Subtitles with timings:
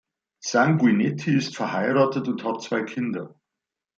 [0.39, 3.35] Sanguinetti ist verheiratet und hat zwei Kinder.